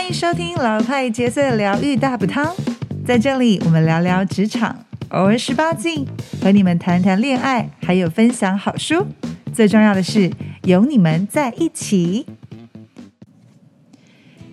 [0.00, 2.56] 欢迎收听老派角色疗愈大补汤，
[3.04, 4.74] 在这里我们聊聊职场，
[5.10, 6.06] 偶尔十八禁，
[6.40, 9.06] 和你们谈谈恋爱，还有分享好书。
[9.52, 10.32] 最重要的是
[10.62, 12.24] 有你们在一起。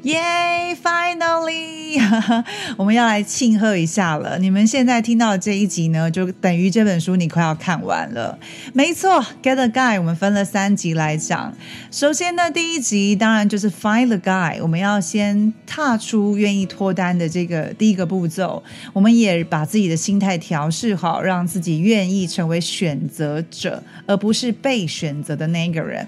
[0.08, 2.00] 耶！Finally，
[2.78, 4.40] 我们要来庆贺一下了。
[4.40, 8.40] 你们现在听到的这一集呢，就等于这本书你快要看完了。
[8.72, 11.54] 没错，Get a Guy，我们分了三集来讲。
[11.92, 18.64] 首先呢，第一集当然就是 Find the Guy，我们要先踏出愿意脱单的这个第一个步骤。
[18.94, 26.08] 我们也把自己的心态调试好，让自己愿意成为选择者，而不是被选择的那个人。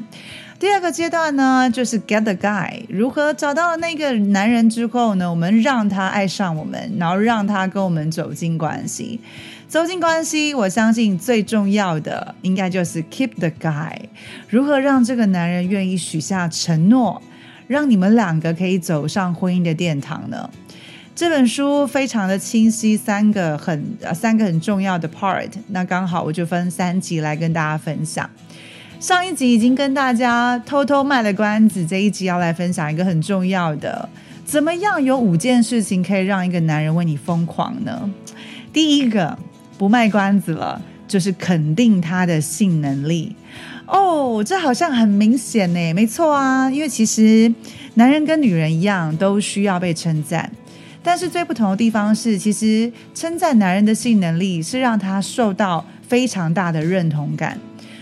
[0.59, 9.21] 第二个阶段呢，就是 get the guy，如何找到那个男人之后呢，我们让他爱上我们，然后让他跟我们走进关系。
[9.69, 13.93] 走进关系，我相信最重要的应该就是 keep the guy。
[14.49, 17.21] 如何让这个男人愿意许下承诺，
[17.67, 20.49] 让你们两个可以走上婚姻的殿堂呢？
[21.15, 28.29] 这本书非常的清晰，三个很三个很重要的 part，那刚好我就分三集来跟大家分享。
[28.99, 34.07] 上一集已经跟大家偷偷卖了关子，这一集要来分享一个很重要的，
[34.43, 38.11] 怎么样有五件事情可以让一个男人为你疯狂呢？
[38.73, 39.37] 第一个
[39.77, 43.33] 不卖关子了，就是肯定他的性能力。
[43.87, 47.51] 哦，这好像很明显呢，没错啊，因为其实
[47.93, 50.51] 男人跟女人一样，都需要被称赞，
[51.01, 57.57] 但是最不同的地方是，其实称赞男人的性能力是让他受到非常大的认同感。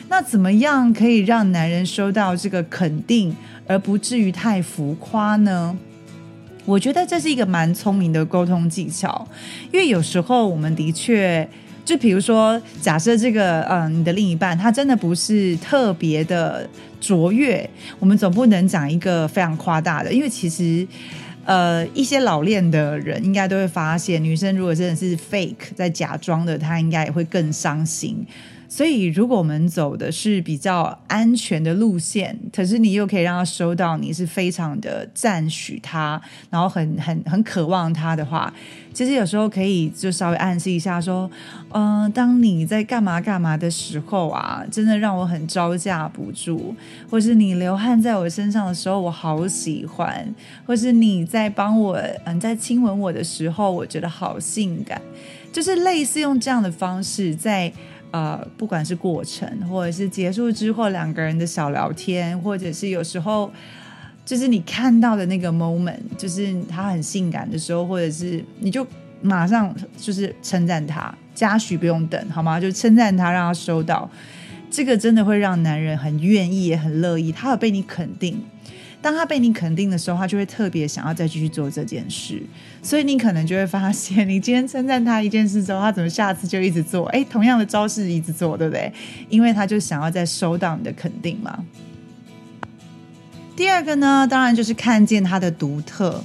[0.09, 3.36] 那怎么样可以让男人收到这个肯定，
[3.67, 5.77] 而不至于太浮夸呢？
[6.66, 9.27] 我觉得这是一个蛮聪明的沟通技巧，
[9.72, 11.47] 因为有时候我们的确，
[11.86, 20.86] 就比如说，假设这个嗯，你的另一半他真的不是特别的卓越，我们总不能讲一个非常夸大的，因为其实
[21.45, 28.26] 呃，一些老练的人应该都会发现，女生如果真的是 fake 在假装的，她应该也会更伤心。
[28.70, 38.54] 所以，如果我们走的是比较安全的路线，可是你又可以让他收到你是非常的赞许他，然后很 很很渴望他的话，
[38.94, 41.32] 其实有时候可以就稍微暗示一下，说，
[41.72, 46.76] 嗯，当你在干嘛干嘛的时候啊，真的让我很招架不住；
[47.10, 50.14] 或是你流汗在我身上的时候，我好喜欢；
[50.66, 55.02] 或是你在帮我嗯在亲吻我的时候，我觉得好性感。
[55.54, 57.72] 就是类似用这样的方式在。
[58.11, 63.51] 呃，不管是过程，或者是结束之后两个人的小聊天，或者是有时候
[64.25, 68.85] 就是你看到的那个 moment，就是他很性感的时候，或者是你就
[69.21, 72.59] 马上就是称赞他，嘉许不用等，好吗？
[72.59, 74.09] 就称赞他，让他收到，
[74.71, 78.41] 这个真的会让男人很愿意，也很乐意，他有被你肯定。
[79.07, 82.43] 当他被你肯定的时候，他就会特别想要再继续做这件事，
[82.83, 87.05] 所以你可能就会发现，你今天称赞他一件事之后，他怎么下次就一直做？
[87.05, 88.91] 哎，同样的招式一直做，对不对？
[89.29, 91.63] 因为他就想要再收到你的肯定嘛。
[93.55, 96.21] 第二个呢，当然就是看见他的独特。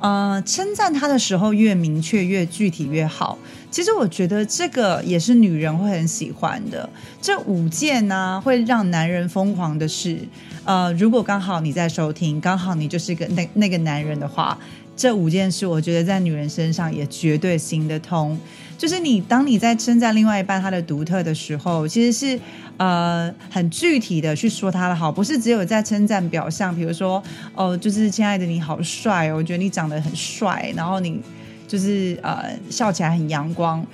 [0.00, 3.38] 呃，称赞他的时候越明确、越具体越好。
[3.70, 6.88] 其实我觉得这个也是女人会很喜欢的。
[7.22, 10.18] 这五件呢，会让男人疯狂的事。
[10.64, 14.58] 呃，如果刚好你在收听，刚好你就是个那那个男人的话，
[15.00, 18.38] 这五件事，我觉得在女人身上也绝对行得通。
[18.76, 22.38] 就是你当你在称赞另外一半他的独特的时候，其实是。
[22.76, 27.22] 呃，很具体的去说他的好，不是只有在称赞表象，比如说，
[27.54, 31.20] 哦，就是亲爱的你好帅哦，我觉得你长得很帅，然后你
[31.68, 33.86] 就是呃笑起来很阳光。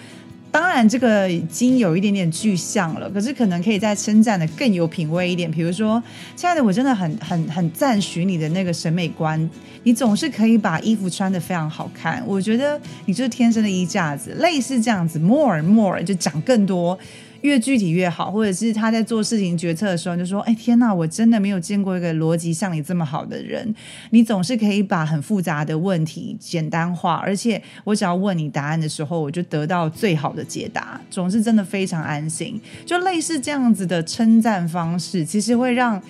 [0.57, 6.03] 当然，这个已经有一点点具象了，可是可能可以再称赞的更有品味一点，比如说，
[6.35, 9.39] 亲爱的，我真的很很很赞许你的那个审美观，
[9.83, 16.99] 你总是可以把衣服穿的非常好看，我觉得你就是天生的衣架子，类似这样子，more more 就讲更多。
[17.43, 23.75] 越具体越好，或者是他在做事情决策的时候，就说：“哎，天哪，我真的没有见过一个逻辑像你这么好的人。
[24.11, 32.61] 你总是可以把很复杂的问题简单化，而且我只要问你答案的时候，我就得到最好的解答，总是真的非常安心。
[32.85, 36.01] 就类似这样子的称赞方式，其实会让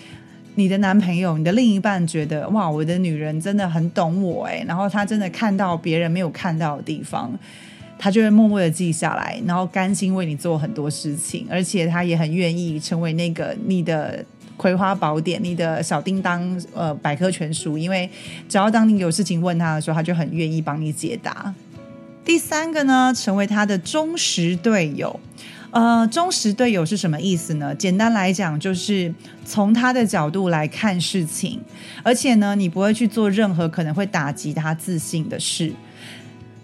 [0.54, 7.32] 你的男朋友、你的另一半觉得：哇，我的女人真的很懂我哎，然后他真的看到别人没有看到的地方。”
[7.98, 14.24] 他就会默默的记下来，然后甘心为你做很多事情，而且他也很愿意成为那个你的
[14.56, 18.08] 葵花宝典、你的小叮当呃百科全书，因为
[18.48, 21.54] 只要当你有事情问他的时候，他就很愿意帮你解答。
[22.24, 25.18] 第三个呢，成为他的忠实队友。
[25.70, 27.74] 呃，忠实队友是什么意思呢？
[27.74, 29.12] 简单来讲，就是
[29.44, 31.60] 从他的角度来看事情，
[32.02, 35.70] 而且呢，你不会去做任何可能会打击他自信的事。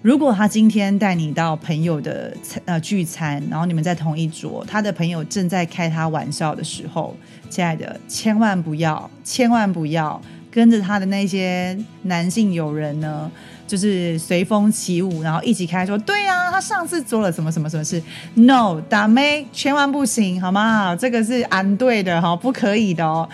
[0.02, 7.16] 如果他今天带你到朋友的呃聚餐，然后你们在同一桌，他的朋友正在开他玩笑的时候，
[7.48, 10.20] 亲爱的，千万不要，千万不要
[10.50, 13.30] 跟着他的那些男性友人呢。
[13.64, 18.02] 就是随风起舞，然后一起开说，对呀，他上次做了什么什么什么事
[18.34, 20.94] ？No，打妹千万不行，好吗？
[20.94, 23.26] 这个是安对的哈，不可以的哦。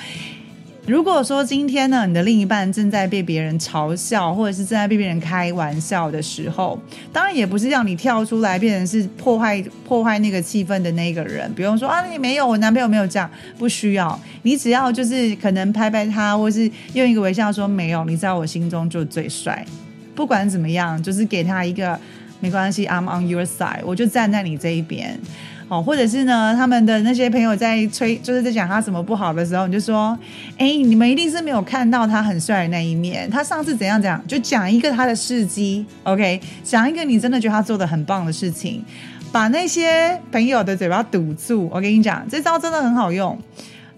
[0.88, 6.80] 如果说今天呢，你的另一半正在被别人嘲笑，或者是正在被别人开玩笑的时候，
[7.12, 11.52] 当然也不是让你跳出来变成是破坏破坏那个气氛的那个人。
[11.54, 19.62] 比如说啊，你没有，我男朋友没有这样，不需要，你只要就是可能拍拍他，或是用一个微笑说没有，你在我心中就最帅。
[20.14, 22.00] 不管怎么样，就是给他一个
[22.40, 25.20] 没关系，I'm on your side，我就站在你这一边，
[25.68, 30.18] 哦，或者是呢，他们的那些朋友在吹，就是在讲他什么不好的时候，你就说，
[30.56, 38.82] 哎，你们一定是没有看到他很帅的那一面，他上次怎样怎样，就讲一个他的事迹，OK，讲一个你真的觉得他做的很棒的事情，
[39.30, 41.68] 把那些朋友的嘴巴堵住。
[41.70, 43.38] 我跟你讲，这招真的很好用。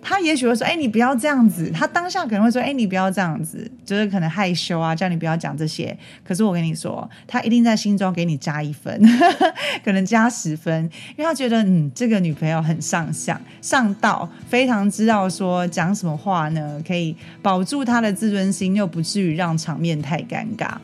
[0.02, 5.96] 他也许会说：“哎，你不要这样子。”他当下可能会说：“哎，你不要这样子。”就是可能害羞啊，叫你不要讲这些。
[6.24, 9.00] 可是我跟你说，他一定在心中给你加一分，
[9.84, 10.84] 可能加十分，
[11.16, 20.76] 因为他觉得嗯，这个女朋友很上相、上道，非常知道说讲什么话呢，可以保住他的自尊心，又不至于让场面太尴尬。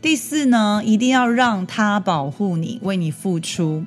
[0.00, 3.84] 第四呢，一定要让他保护你，为你付出。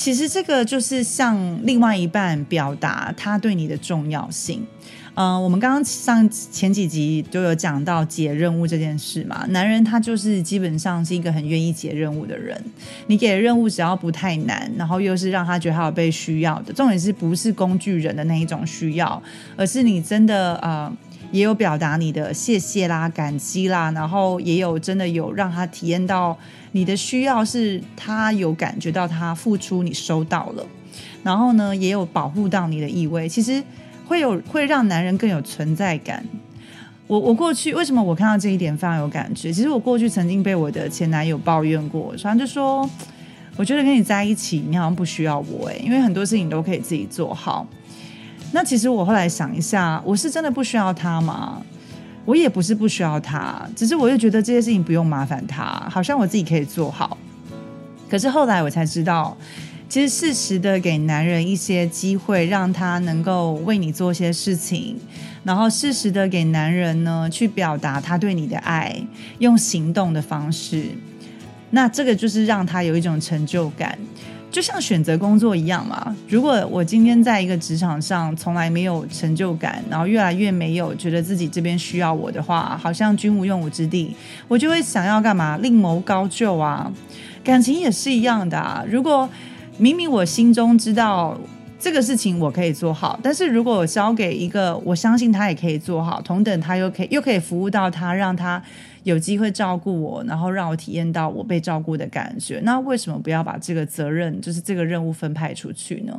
[0.00, 4.66] 其实这个就是向另外一半表达他对你的重要性。
[5.12, 9.44] 嗯，我们刚刚上前几集都有讲到解任务这件事嘛。
[9.50, 12.58] 男人他就是基本上是一个很愿意解任务的人。
[13.08, 19.22] 你给的任务只要不太难，然后又是让他觉得他有被需要的，重点是不是工具人的那一种需要，
[19.54, 20.90] 而是你真的呃
[21.30, 26.36] 也有表达你的谢谢啦、感激啦，然后也有真的有让他体验到。
[26.72, 30.64] 你的需要是他有感觉到他付出，你收到了，
[31.24, 33.60] 然后呢，也有保护到你的意味，其实
[34.06, 36.24] 会有会让男人更有存在感。
[37.08, 39.52] 我我过去为什么我看到这一点非常有感觉？
[39.52, 42.88] 其实我过去曾经被我的前男友抱怨过，反正就说
[43.56, 47.66] 我觉得跟你在一起，你好像不需要我诶，因为很多事情都可以自己做好。
[48.52, 51.62] 那其实我后来想一下，我是真的不需要他吗？
[52.24, 57.16] 我也不是不需要他，只是我又觉得这些事情不用麻烦他，好像我自己可以做好。
[58.08, 59.36] 可是后来我才知道，
[59.88, 64.96] 其实适时的给男人一些机会，让他能够为你做些事情，
[65.42, 68.94] 然后适时的给男人呢去表达他对你的爱，
[69.38, 70.84] 用行动的方式，
[71.70, 73.98] 那这个就是让他有一种成就感。
[74.50, 76.14] 就像选择工作一样嘛。
[76.28, 84.14] 如果我今天在一个职场上从来没有成就感，然后越来越没有觉得自己这边需要我的话，好像军无用武之地，
[84.48, 85.56] 我就会想要干嘛？
[85.58, 86.90] 另谋高就啊。
[87.44, 88.84] 感情也是一样的啊。
[88.88, 89.28] 如果
[89.78, 91.38] 明明我心中知道
[91.78, 98.62] 这个事情我可以做好，但是如果我交给一个我相信他也可以做好，同等他又可以又可以服务到他，让他。
[99.02, 102.60] 有机会照顾我，然后让我体验到我被照顾的感觉。
[102.64, 106.14] 那为什么不要把这个责任，就是这个任务分派出去呢？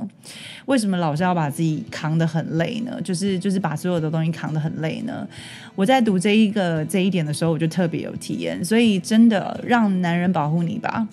[0.66, 3.00] 为什么老是要把自己扛得很累呢？
[3.04, 5.28] 就是就是把所有的东西扛得很累呢？
[5.76, 8.64] 我在读这一个这一点的时候，我就特别有体验。
[8.64, 11.08] 所以真的让男人保护你吧。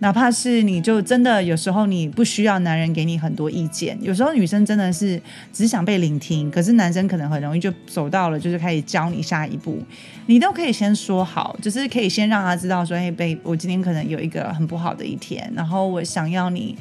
[0.00, 5.20] 哪怕是你就真的有时候你不需要男人给你很多意见，有时候女生真的是
[5.52, 9.78] 只想被聆听，可是男生可能很容易就走到了，就是开始教你下一步，
[10.26, 16.74] 你都可以先说好，就是可以先让他知道说，嘿，被，我今天可能有一个很不好的一天，然后我想要你，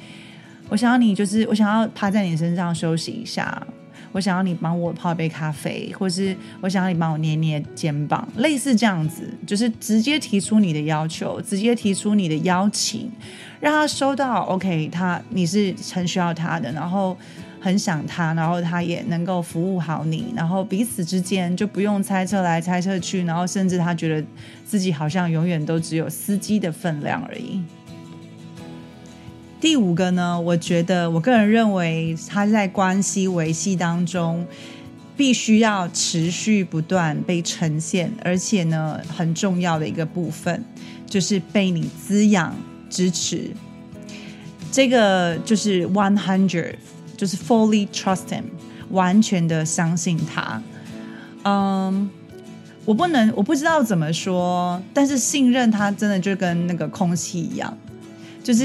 [0.69, 3.67] 我想要你，就是我想要趴在你身上休息一下。
[4.11, 13.11] 我想要你帮我泡一杯咖啡，或是我想要你帮我捏捏肩膀，类似这样子，就是直接提出你的要求，直接提出你的邀请，
[13.59, 14.43] 让他收到。
[14.43, 17.15] OK，他你是很需要他的，然后
[17.59, 24.25] 很想他，然后他也能够服务好你，然后彼此之间就不用猜测来猜测去，然后甚至他觉得
[24.65, 27.61] 自己好像永远都只有司机的分量而已。
[29.61, 34.45] 第五个呢，我觉得我个人认为，他在关系维系当中，
[35.17, 40.63] 必须要持续不断被呈现，而且呢，很重要的一个部分
[41.05, 42.55] 就是被你滋养、
[42.89, 43.51] 支持。
[44.71, 46.75] 这个就是 one hundred，
[47.17, 48.43] 就是 fully trust him，
[48.91, 50.61] 完全的相信他。
[51.43, 52.09] 嗯，
[52.85, 57.77] 我不能，我不知道怎么说，但是信任他真的就跟那个空气一样。
[58.49, 58.63] 就是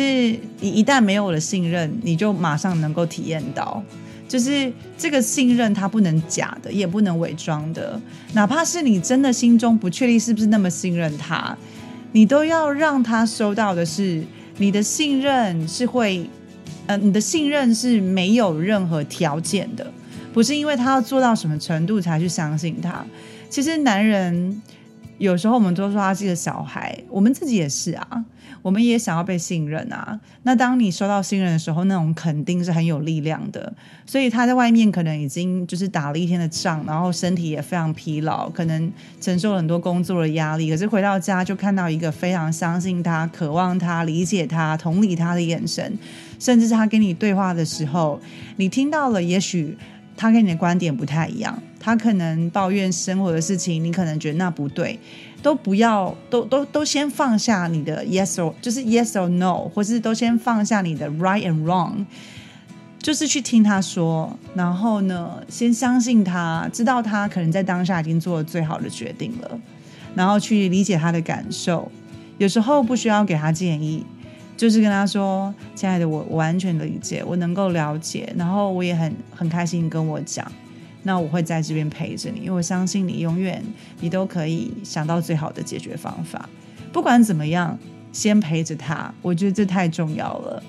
[0.60, 3.82] 你一旦没有了信任，你就马上能够体验到，
[4.26, 8.00] 就是这个信任它不能假的，也不能伪装的，
[8.32, 11.54] 哪怕是你真的心中不确定是不是那么信任他，
[12.12, 14.24] 你都要让他收到的是
[14.56, 16.30] 你的信任是会，
[16.86, 19.92] 呃，你的信任是没有任何条件的，
[20.32, 23.04] 不是因为他要做到什么程度才去相信他。
[23.50, 24.62] 其实男人
[25.18, 28.24] 有时候我们都说他是个小孩，我们自己也是啊。
[28.64, 30.18] 我们也想要被信任啊！
[30.44, 33.70] 那当你收到信任的时候，那种肯定是很有力量的。
[34.06, 38.90] 所以他在外面可能已经就是打了一天的仗，然后身体也非常疲劳，可能
[39.20, 40.70] 承受了很多工作的压力。
[40.70, 45.98] 可是回到家就看到一个非常相信他、渴望他、理解他、同理他的眼神，
[46.38, 48.18] 甚至是他跟你对话的时候，
[48.56, 49.76] 你听到了，也许
[50.16, 54.98] 他跟你的观点不太一样，他可能抱怨生活的事情，你可能觉得那不对。
[55.44, 62.06] 都不要，都都都先放下你的 yes or 就是 yes or no，或是都先放下你的 right and wrong，
[62.98, 69.60] 就是去听他说，然后呢，先相信他，知道他可能在当下已经做了最好的决定了，
[70.14, 71.92] 然后去理解他的感受。
[72.38, 74.02] 有时候不需要给他建议，
[74.56, 80.50] 就是跟他说：“亲爱的，我完全理解，我能够了解，然后我也很很开心跟我讲。”
[81.04, 83.62] 那我会在这边陪着你，因为我相信你永远
[84.00, 86.48] 你都可以想到最好的解决方法。
[86.92, 87.78] 不管怎么样，
[88.10, 90.62] 先陪着他，我觉得这太重要了。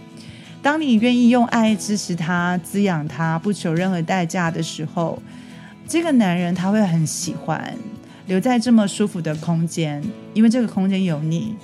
[0.61, 5.21] 当你愿意用爱支持他、滋养他，不求任何代价的时候，
[5.87, 7.73] 这个男人他会很喜欢
[8.27, 11.55] 留在这么舒服的空间，因为这个空间有你。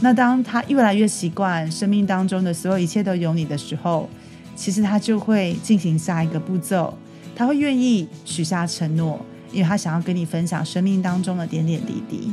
[0.00, 4.08] 那当他越来越习惯生命当中的所有一切都有你的时候，
[4.54, 6.96] 其实他就会进行下一个步骤。
[7.36, 12.32] 他会愿意许下承诺，因为他想要跟你分享生命当中的点点滴滴。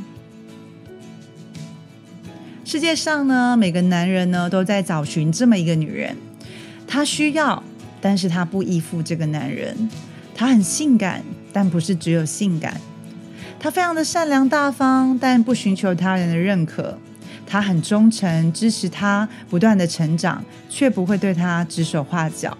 [2.63, 6.15] 世界上呢，每个男人呢都在找寻这么一个女人，
[6.87, 7.61] 他需要，
[7.99, 9.89] 但是他不依附这个男人。
[10.35, 12.79] 他很性感，但不是只有性感。
[13.59, 16.97] 他非常的善良大方，但不寻求他人的认可。
[17.45, 22.57] 他很忠诚，支持他不断的成长，却不会对他指手画脚。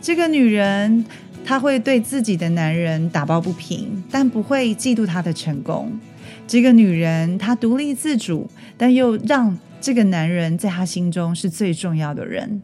[0.00, 1.04] 这个女人。
[1.48, 5.98] 她会对自己的男人打抱不平，但不会嫉妒他的成功。
[6.46, 12.60] 这个女人，她独立自主，但又让这个男人在她心中是最重要的人。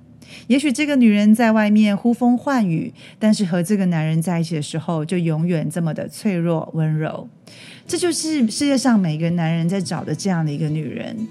[0.49, 7.27] 也许这个女人在外面呼风唤雨，但是和这个男人在一起的时候，就永远这么的脆弱温柔。
[7.87, 11.27] 这就是世界上每个男人在找的这样的一个女人。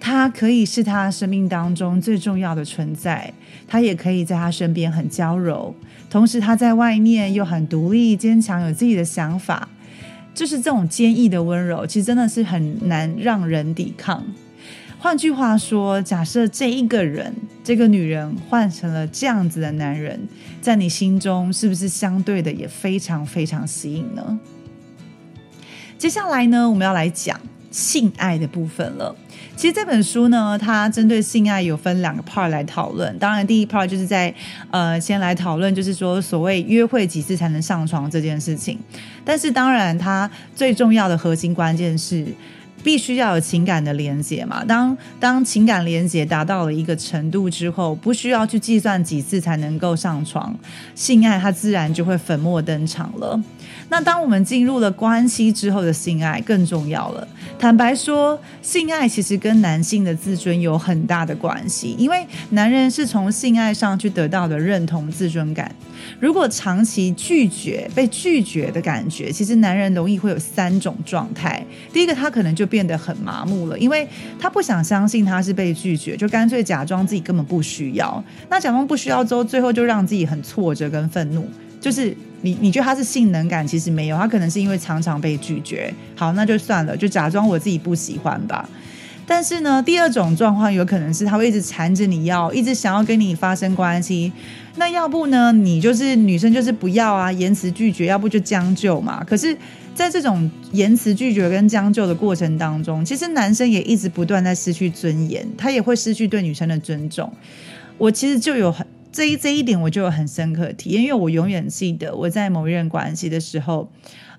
[0.00, 3.32] 他可以是他生命当中最重要的存在，
[3.68, 5.74] 他也可以在他身边很娇柔。
[6.08, 9.68] 同时，他在外面又很独立、坚强，有自己的想法，
[10.34, 14.24] 就是这种坚毅的温柔，其实真的是很难让人抵抗。
[14.98, 20.18] 换句话说，假设这一个人，这个女人换成了这样子的男人，
[20.60, 24.40] 在你心中是不是相对的也非常非常吸引呢？
[25.96, 27.40] 接下来呢，我们要来讲
[27.70, 29.14] 性爱的部分了。
[29.56, 33.16] 其实这本书呢，它针对性爱有分两个 part 来讨论。
[33.18, 34.34] 当然，第一 part 就是在
[34.70, 38.78] 呃，先来讨论，就是说所谓约会几次才能上床这件事情。
[39.24, 42.26] 但是，当然，它最重要的核心关键是
[42.82, 44.64] 必须要有情感的连接嘛。
[44.64, 50.56] 当当情感连接达到了一个程度之后，不需要去计算几次才能够上床，
[50.94, 53.38] 性爱它自然就会粉墨登场了。
[53.90, 57.26] 那当我们进入了关系之后的性爱更重要了。
[57.58, 65.70] 坦白说，性爱其实跟男性的自尊有很大的关系，因为男人是从性爱上去得到的认同、自尊感。
[66.18, 71.62] 如果长期拒绝、被拒绝的感觉，其实男人容易会有三种状态。
[71.92, 78.22] 第一个，他可能就变得很麻木了，因为他不想相信他是被拒绝，就干脆假装自己根本不需要。
[78.48, 81.46] 那假装不需要之后，最后就让自己很挫折跟愤怒，
[81.80, 82.16] 就是。
[82.42, 85.92] 你你觉得他是性能感，其实没有，他可能是因为常常被拒绝。
[86.16, 88.66] 好，那就算了，就假装我自己不喜欢吧。
[89.26, 94.32] 但是呢，第二种状况有可能是他会一直缠着你要，一直想要跟你发生关系。
[94.76, 99.22] 那要不呢，你就是女生就是不要啊，言辞拒绝，要不就将就嘛。
[99.22, 99.54] 可是，
[99.94, 107.30] 在这种言辞拒绝跟将就的过程当中，其实男生也一直不断在失去尊严，他也会失去对女生的尊重。
[107.98, 108.86] 我其实就有很。
[109.12, 113.90] 这一这一点我就有很深刻体验，因为我永远记得我在某一任关系的时候，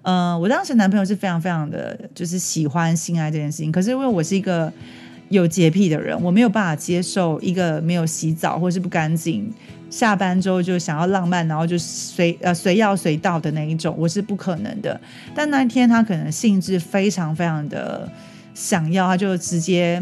[0.01, 3.72] 呃，我当时男朋友是非常非常的，就是喜欢性爱这件事情。
[3.72, 4.72] 可是因为我是一个
[5.28, 9.51] 有洁癖的人，我没有办法接受一个没有洗澡或是不干净，
[9.90, 15.00] 下班之后就想要浪漫，然后就随呃随要随到的那一种，我是不可能的。
[15.36, 18.10] 但那一天他可能兴致非常非常的
[18.54, 20.01] 想要，他就直接。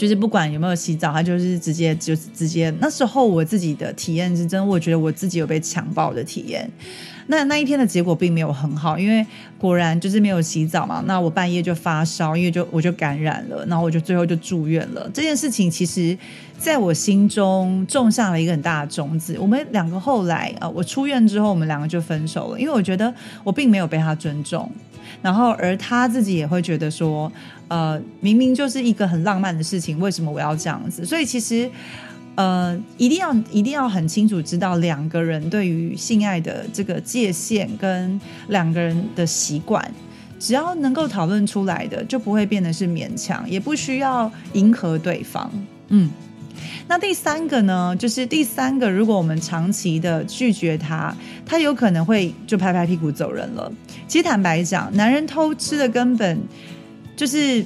[0.00, 2.74] 就是不管有没有洗澡，他就是直接就是直接。
[2.80, 6.66] 那时候我自己的体验是真，我觉得我自己有被强暴的体验。
[7.26, 9.24] 那那一天的结果并没有很好，因为
[9.58, 11.04] 果然就是没有洗澡嘛。
[11.06, 15.06] 那我半夜就发烧，因为就我就感染了，然后我就最后就住院了。
[15.12, 16.16] 这件事情其实
[16.58, 19.36] 在我心中种下了一个很大的种子。
[19.38, 23.12] 我们两个后来啊，我出院之后，我们两个就分手了，因为我觉得
[23.44, 24.68] 我并没有被他尊重，
[25.22, 27.30] 然后而他自己也会觉得说，
[27.68, 31.04] 呃，明明就是一个很浪漫的事情，为什么我要这样子？
[31.04, 31.70] 所以其实。
[32.36, 39.84] 呃，一定要一定要很清楚知道两个人对于性爱的这个界限跟两个人的习惯，
[40.38, 45.50] 只要能够讨论出来的，就不会变得是勉强，也不需要迎合对方。
[45.88, 46.08] 嗯，
[46.88, 53.70] 那第三个呢，就是第三个，如果我们长期的拒绝他，他有可能会就拍拍屁股走人了。
[54.10, 56.36] 其实坦白讲，男人偷吃的根本
[57.14, 57.64] 就是。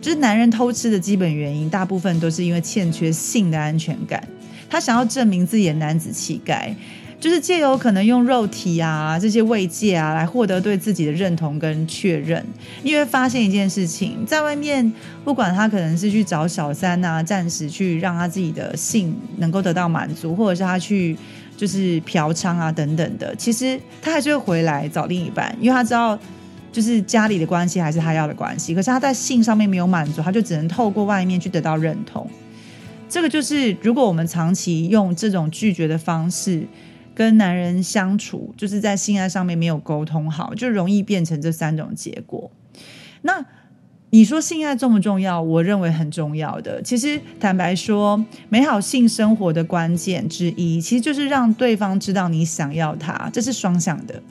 [0.00, 4.20] 就是男人偷吃的基本原因，大部分都是因为欠缺性的安全感。
[4.68, 6.74] 他想要证明自己的男子气概，
[7.20, 12.44] 就是借由可能用肉体啊这些慰藉啊，来获得对自己的认同跟确认。
[12.82, 21.16] 因为发现一件事情，在外面不管他可能是去找小三啊，暂时去让他自己的性能够得到满足，或者是他去
[21.62, 26.18] 就是嫖娼啊等等的，其实他还是会回来找另一半，因为他知道。
[26.72, 32.26] 就是家里的关系还是他要的关系，可是他在性上面没有满足，他就只能透过外面去得到认同。
[33.10, 36.66] 这个就是如果我们长期用这种拒绝的方式
[37.14, 42.50] 跟男人相处，就是在性爱上面没有沟通好，就容易变成这三种结果。
[43.20, 43.44] 那。
[44.14, 45.40] 你说性爱重不重要？
[45.40, 46.82] 我认为很重要的。
[46.82, 54.22] 其实坦白说，美好性生活的关键之一，其实就是让对方知道你想要他，这是双向的。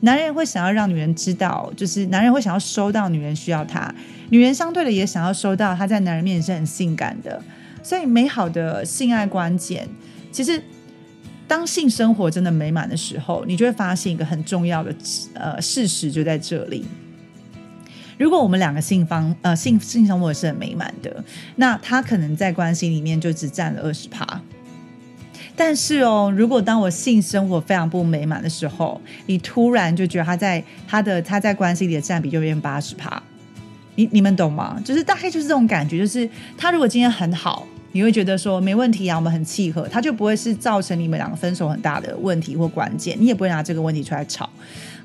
[0.00, 3.94] 男人会想要让女人知道，就是男人会想要收到女人需要他，
[4.30, 7.40] 女人相对的也想要收到他在男人面前是很性感的。
[7.80, 9.88] 所以，美好的性爱关键，
[10.32, 10.60] 其实
[11.46, 14.92] 当性生活真的美满的时候，你就会发现一个很重要的
[15.34, 16.84] 呃事实就在这里。
[18.18, 21.24] 如果我们两个性方呃性性生活是很美满的，
[21.56, 24.40] 那他可能在关系里面就只占了二十趴。
[25.56, 33.20] 但是哦，如果当我性生活非常不美满的时候，你突然就觉得他在他的他在关系里的占比就变八十趴，
[33.94, 34.80] 你你们懂吗？
[34.84, 44.48] 就是大概就是这种感觉，就是他如果今天很好，你会觉得说没问题啊，我们很契合，他就不会是造成你们两个分手很大的问题或关键，你也不会拿这个问题出来吵。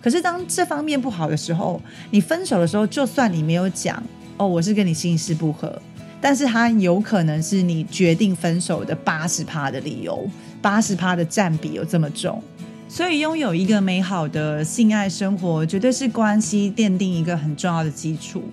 [0.04, 4.04] 可是当这方面不好的时候，你分手的时候，就算你没有讲
[4.36, 5.82] 哦，我是跟你心事不合，
[6.20, 10.30] 但是他有可能是你决定分手的八十趴的理由，
[10.62, 12.44] 八十趴的占比有这么重，
[12.94, 18.44] 所以拥有一个美好的性爱生活，绝对是关系奠定一个很重要的基础。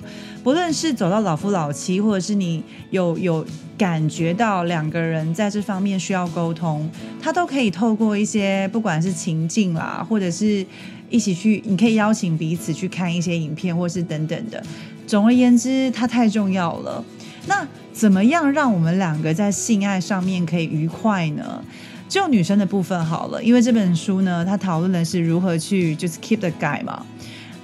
[0.42, 3.44] 不论是走到老夫老妻，或者是你有有
[3.76, 6.88] 感觉到两个人在这方面需要沟通，
[7.20, 10.64] 他都可以透过一些不管是情境啦，或者是。
[11.11, 14.62] 一起去，你可以邀请彼此去看一些影片，或是等等的。
[15.09, 17.05] 总而言之，它太重要了。
[17.48, 21.64] 那怎么样让我们两个在性爱上面可以愉快呢？
[22.11, 27.07] 就女生的部分好了，因为这本书呢，它讨论的是如何去就是 keep the guy 嘛。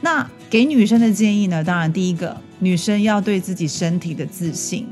[0.02, 4.86] 那给女生的建议呢，当然第一个，女生要对自己身体的自信。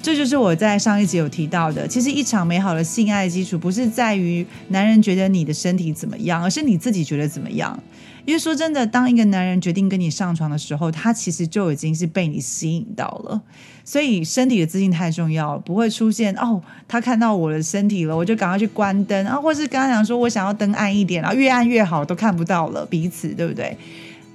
[0.00, 1.86] 这就是我在上一集有提到的。
[1.86, 7.78] 其实，一场美好的性爱基础不是在于男人觉得你的身体怎么样，而是你自己觉得怎么样。
[8.26, 13.40] 因为说真的，当一个男人决定跟你上床的时候，他其实就已经是被你吸引到了。
[13.84, 23.76] 所以，身体的自信太重要，不会出现哦，他看到我的身体了，我就赶快去关灯啊，或是跟他讲说我想要灯暗一点啊，越暗越好，都看不到了彼此，对不对？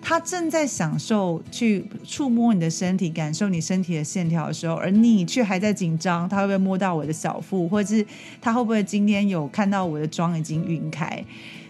[0.01, 6.27] 他正在享受去触摸你的身体，感受你身体的线条的时候，而你却还在紧张。
[6.27, 8.03] 他会不会摸到我的小腹，或者是
[8.41, 11.23] 他会不会今天有看到我的妆已经晕开？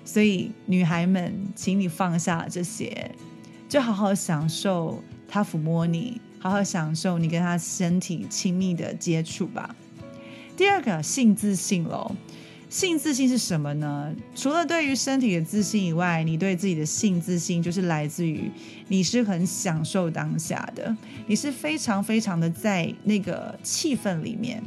[0.03, 3.11] 所以，女孩们，请你放下这些，
[3.69, 9.75] 就好好享受他抚摸你，好好享受你跟他身体亲密的接触吧。
[10.57, 12.15] 第二个，性自信喽。
[12.69, 14.15] 性自信是什么呢？
[14.33, 18.49] 除了对于身体的自信以外，你对自己的性自信就是来自于
[18.87, 20.95] 你是很享受当下的，
[21.27, 24.63] 你是非常非常的在那个气氛里面。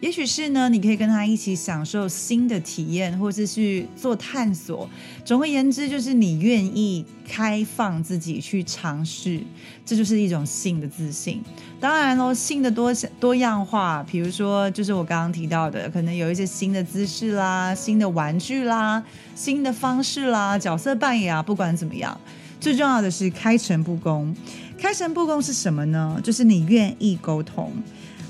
[0.00, 4.88] 也许是呢，你可以跟他一起享受新的体验，或是去做探索。
[5.24, 9.40] 总而言之，就是你愿意开放自己去尝试，
[9.86, 11.42] 这就是一种性的自信。
[11.80, 19.02] 当然喽，性的多多样化，比如说就是我刚刚提到的，可能有一些新的姿势啦、新的玩具啦、
[19.34, 22.18] 新的方式啦、角色扮演啊，不管怎么样，
[22.60, 24.34] 最重要的是开诚布公。
[24.78, 26.20] 开诚布公是什么呢？
[26.22, 27.72] 就是你愿意沟通。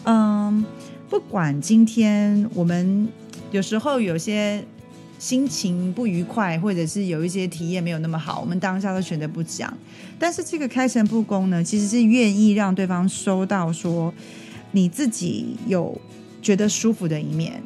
[0.09, 0.65] 嗯，
[1.09, 3.09] 不管今天我们
[3.53, 4.65] 有时候有些
[5.19, 9.73] 心情不愉快，或者是有一些体验没有那么好，我们当下都选择不讲。
[10.19, 14.13] 但是这个开诚布公呢，其实是愿意让对方收到说
[14.73, 15.99] 你自己有
[16.43, 17.63] 觉得舒服的一面，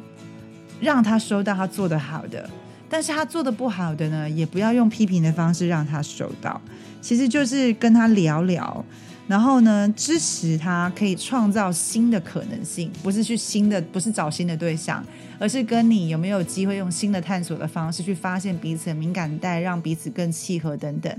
[0.79, 2.49] 让他收到他做的好的。
[2.87, 6.61] 但是他做的不好的呢，也不要用批评的方式让他收到，
[7.01, 8.85] 其实就是跟他聊聊。
[9.31, 15.01] 然后呢，支持他可以创造新的可能性，不是去新的，不是找新的对象，
[15.39, 21.17] 而是跟你有没有机会用新的探索的方式去发现彼此的敏感带，让彼此更契合等等。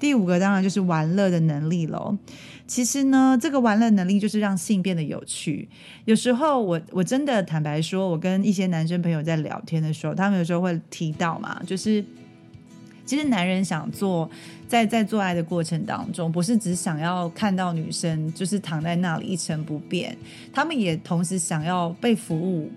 [0.00, 2.18] 第五个当然就是玩乐的能力喽。
[2.66, 5.68] 其实呢，这个玩乐能力就是让性变得有趣。
[6.04, 12.04] 有时候我我真的坦白说，我跟一些男生朋友在聊天的时候，他们有时候会提到嘛，就是
[13.04, 14.30] 其实男人想做。
[14.68, 20.16] 在在做爱的过程当中，不是只想要看到女生就是躺在那里一成不变，
[20.50, 22.70] 他们也同时想要被服务。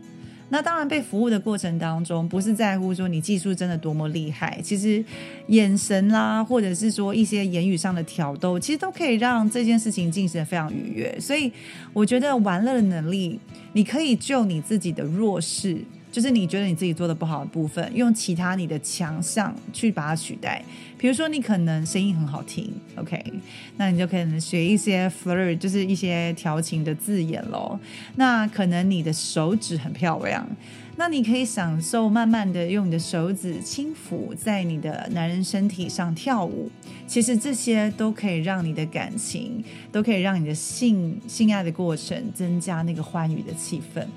[0.50, 5.02] 那当然，被服务的过程当中，不是在乎说你技术真的多么厉害，其实
[5.48, 11.18] 眼神啦，或者是说一些言语上的挑逗，其实都可以让这件事情进行的非常愉悦。
[11.18, 11.50] 所以，
[11.94, 13.40] 我觉得玩乐的能力，
[13.72, 15.78] 你可以就你自己的弱势。
[16.16, 20.64] 就是你觉得你自己做的不好的部分，用其他你的强项去把它取代。
[20.98, 23.22] 比如说，你可能声音很好听，OK，
[23.76, 27.78] 那你就可能学一些 flirt，就是一些调情的字眼喽。
[28.16, 30.48] 那可能你的手指很漂亮，
[30.96, 36.72] 那你可以享受慢慢的用你的手指轻抚在你的男人身体上跳舞。
[37.06, 44.08] 其实这些都可以让你的感情，都可以让你的性性爱的过程增加那个欢愉的气氛。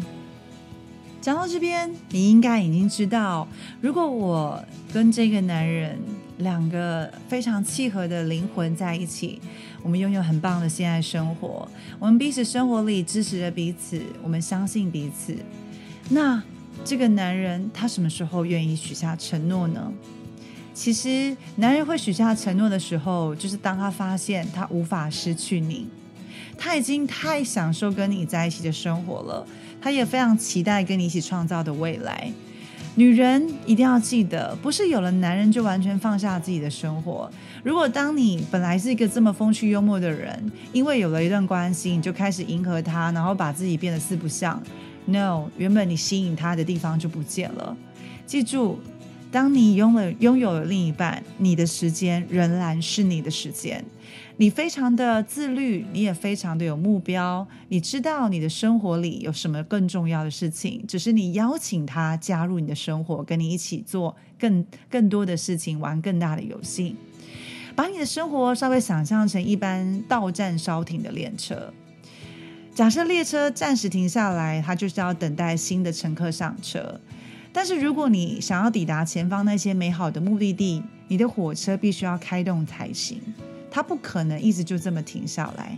[1.21, 3.47] 讲到这边，你应该已经知道，
[3.81, 5.99] 如果我跟这个男人
[6.39, 9.41] 两个非常契合的灵魂在一起，
[9.83, 15.37] 我们拥有很棒的性爱生活，我们彼此生活里支持着彼此，我们相信彼此。
[16.09, 16.43] 那
[16.85, 19.93] 这个男人他什么时候愿意许下承诺呢？
[20.73, 25.89] 其实，男人会许下承诺的时候，就是当他发现他无法失去你，
[26.57, 29.45] 他已经太享受跟你在一起的生活了。
[29.81, 32.31] 他也非常期待跟你一起创造的未来。
[32.95, 37.31] 女人一定要记得，不是有了男人就完全放下自己的生活。
[37.63, 44.61] 如果当你本来是一个这么风趣幽默的人，因为有了一段关系，你就开始迎合他，然后把自己变得四不像
[45.07, 47.77] ，no，原本你吸引他的地方就不见了。
[48.27, 48.81] 记住，
[49.31, 53.85] 当你拥了拥有了另一半，你的时间仍然是你的时间。
[54.41, 57.45] 你非常的自律，你也非常的有目标。
[57.71, 66.95] 你知道你的生活里有什么更重要的事情，只是你邀请他加入你的生活，跟你一起做更更多的事情，玩更大的游戏。
[67.75, 71.75] 把你的生活稍微想象成一般到站稍停的列车。
[72.73, 77.01] 假设列车暂时停下来，它就是要等待新的乘客上车。
[77.53, 83.21] 但是如果你想要抵达前方那些美好的目的地，你的火车必须要开动才行。
[83.71, 85.77] 他不可能一直就这么停下来。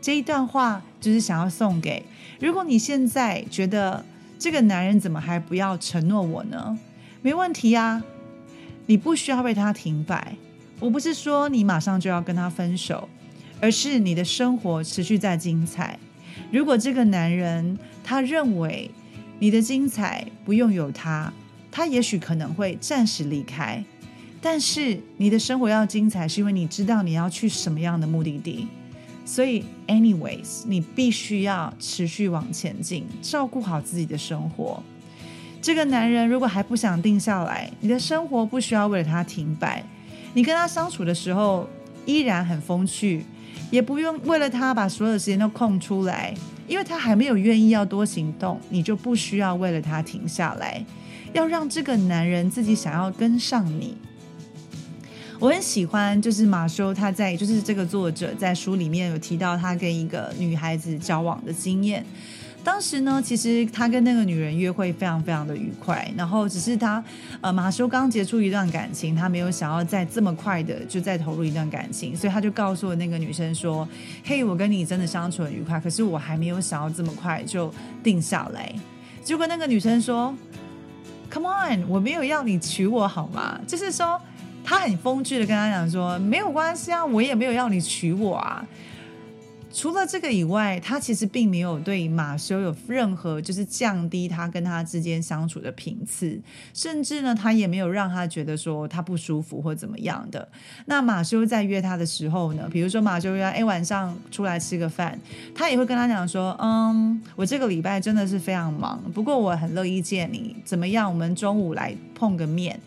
[0.00, 2.02] 这一段话就是想要送给，
[2.40, 4.04] 如果你现在觉得
[4.38, 6.76] 这个男人怎么还不要承诺我呢？
[7.22, 8.02] 没问题啊，
[8.86, 10.34] 你不需要为他停摆。
[10.80, 13.08] 我不是说你马上就要跟他分手，
[13.60, 15.96] 而是你的生活持续在精彩。
[16.50, 18.90] 如果这个男人他认为
[19.38, 21.32] 你的精彩不用有他，
[21.70, 23.84] 他也许可能会暂时离开。
[24.44, 28.66] 但是你的生活要精彩，是因为你知道你要去什么样的目的地。
[29.24, 34.82] 所以，anyways，你必须要持续往前进，照顾好自己的生活。
[35.62, 39.80] 这个男人如果还不想定下来，你的生活不需要为了他停摆。
[40.34, 41.68] 你跟他相处的时候
[42.04, 43.24] 依然很风趣，
[43.70, 46.34] 也不用为了他把所有的时间都空出来，
[46.66, 50.84] 因为他还没有愿意要多行动，你就不需要为了他停下来。
[51.32, 53.96] 要让这个男人自己想要跟上你。
[55.42, 62.06] 我很喜欢，就是马修他在，就是这个作者在书里面有提到他跟一个女孩子交往的经验。
[62.62, 67.02] 当时呢，其实他跟那个女人约会非常非常的愉快，然后只是他，
[67.40, 73.86] 呃，马修刚结束一段感情，他没有想要再这么快的就再投入一段感情，所以他就告诉了那个女生说
[74.22, 78.72] ：“嘿，我跟你真的相处很愉快，可是我还没有想要这么快就定下来。”
[79.24, 80.32] 结果那个女生说
[81.32, 84.20] ：“Come on，我没有要你娶我好吗？”就是说。
[84.64, 88.66] 他很风趣的跟他讲说：“没有关系啊，我也没有要你娶我啊。”
[89.74, 96.38] 除了这个以外，他其实并没有对马修有任何就是降低他跟他之间相处的频次，
[96.74, 100.46] 甚至呢，他也没有让他觉得说他不舒服或怎么样的。
[100.84, 105.18] 那马修在约他的时候呢，比如说马修约哎晚上出来吃个饭，
[105.54, 111.10] 他也会跟他讲说，嗯，我这个礼拜真的是非常忙，不过我很乐意见你，怎么样？
[111.10, 112.78] 我们中午来碰个面，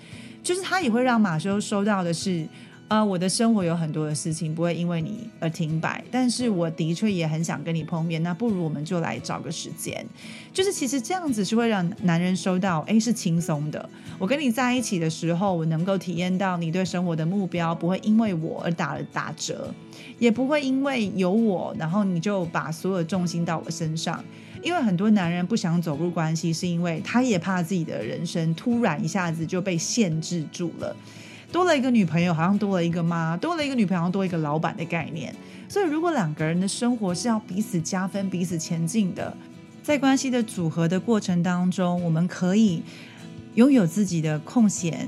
[0.46, 2.48] 就是他也会让马修收到的是。
[2.88, 8.22] 啊，我的生活有很多的事情不会因为你而停摆，但是我的确也很想跟你碰面。
[8.22, 10.06] 那不如我们就来找个时间，
[10.54, 13.90] 就是其实这样子是会让男人收到，哎，是轻松的。
[14.20, 19.74] 我跟你在一起的时候，我能够体验到你对生活的目标不会因为我而打了打折，
[20.20, 24.24] 也不会因为有我，然后你就把所有重心到我身上。
[24.66, 30.96] 因为很多男人不想走入关系，是因为他也怕自己的人生突然一下子就被限制住了。
[31.52, 35.34] 多了一个女朋友，好像多了一个妈；多了一个女朋友，多一个老板的概念。
[35.70, 39.38] 所以，如果两个人的生活是要彼此加分、彼此前进的，
[39.84, 42.82] 在关系的组合的过程当中，我们可以
[43.54, 45.08] 拥有自己的空闲，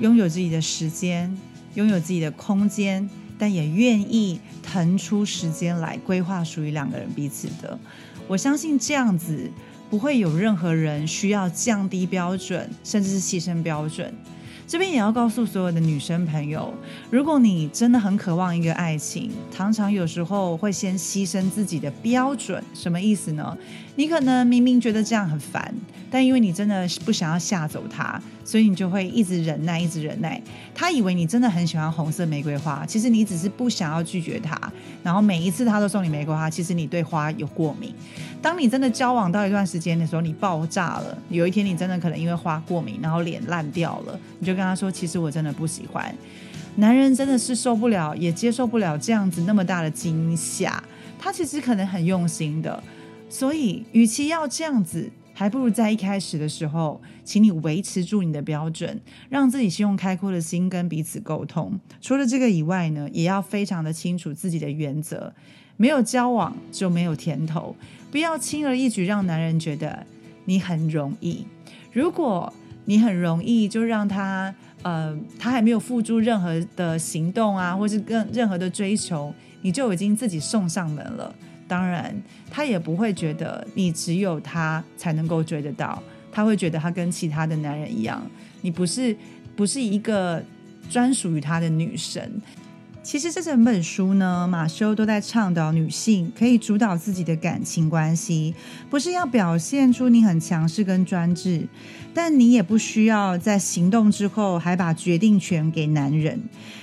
[0.00, 1.32] 拥有自己的时间，
[1.74, 3.08] 拥有自己的空间，
[3.38, 7.78] 但也愿意腾出时间来规划属于两个人彼此的。
[8.28, 9.50] 我相信这样子
[9.88, 14.14] 不会有任何人需要降低标准，甚至是牺牲标准。
[14.66, 16.74] 这边也要告诉所有的女生朋友，
[17.10, 23.56] 如果你真的很渴望一个爱情，常常有时候会先牺牲自己的标准，什么意思呢？
[23.98, 25.74] 你可能明明觉得这样很烦。
[26.08, 30.40] 但因为你真的不想要吓走他，所以你就会一直忍耐，一直忍耐。
[30.72, 34.56] 他以为你真的很喜欢红色玫瑰花，其实你只是不想要拒绝他。
[35.02, 37.92] 然后每一次他都送你玫瑰花，其实你对花有过敏。
[38.40, 41.18] 当你真的交往到一段时间的时候，你爆炸了。
[41.28, 46.14] 有一天你真的可能因为花过敏，然后脸烂掉了，你就跟他说：“其实我真的不喜欢。”
[46.76, 50.82] 男人真的是受不了，也接受不了这样子那么大的惊吓。
[51.18, 52.82] 他其实可能很用心的，
[53.28, 55.10] 所以与其要这样子。
[55.34, 61.78] 还不如在一开始的时候，请你维持住你的标准，让自己先用开阔的心跟彼此沟通。
[62.00, 65.32] 除了这个以外呢，也要非常的清楚自己的原则。
[65.76, 67.76] 没有交往就没有甜头，
[68.10, 70.04] 不要轻而易举让男人觉得
[70.44, 71.46] 你很容易。
[71.92, 72.52] 如果
[72.86, 81.32] 你很容易就让他，呃，他还没有付出任何的行动啊，或是跟任何的追求，你就已经自己送上门了。
[81.68, 82.14] 当然，
[82.50, 86.02] 他也不会觉得你只有他才能够追得到，
[86.32, 88.20] 他会觉得他跟其他的男人一样，
[88.62, 89.14] 你不是
[89.54, 90.42] 不是一个
[90.90, 92.40] 专属于他的女神。
[93.08, 98.54] 其实这整本书呢，马修都在倡导女性可以主导自己的感情关系，
[98.90, 101.66] 不是要表现出你很强势跟专制，
[102.12, 106.38] 但你也不需要在行动之后还把决定权给男人。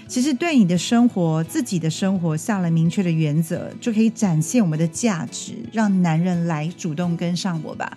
[0.07, 7.95] 其实对你的生活、自己的生活下了明确的原则，就可以展现我们的价值，让男人来主动跟上我吧。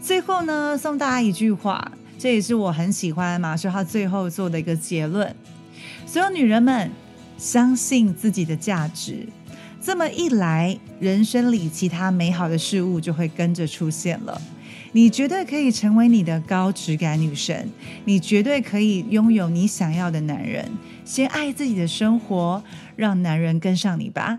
[0.00, 5.36] 最后呢，送大家一句话，这也是我很喜欢马修他最后做的一个结论：
[6.06, 6.90] 所有女人们。
[7.42, 9.26] 相信自己的价值，
[9.80, 14.40] 这么一来，人生里其他美好的事物就会跟着出现了。
[14.92, 17.68] 你绝对可以成为你的高质感女神，
[18.04, 20.70] 你绝对可以拥有你想要的男人。
[21.04, 22.62] 先爱自己的生活，
[22.94, 24.38] 让男人跟上你吧。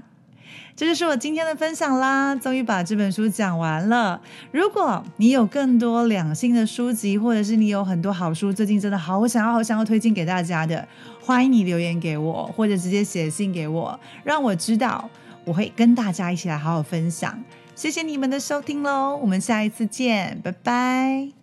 [0.75, 4.19] 这就是我今天的分享啦，终于把这本书讲完了。
[4.51, 10.87] 如果你有更多两性的书籍，或者是你有很多好书，最近真的好想要、好想要推荐给大家的，
[11.25, 15.09] 欢迎你留言给我，或者直接写信给我，让我知道，
[15.45, 17.41] 我会跟大家一起来好好分享。
[17.75, 21.42] 谢谢你们的收听喽，我们下一次见，拜拜。